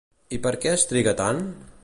I 0.37 0.39
per 0.47 0.53
què 0.63 0.73
es 0.77 0.87
triga 0.93 1.15
tant? 1.21 1.47